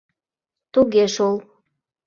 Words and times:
Туге 0.73 1.05
шол! 1.15 1.35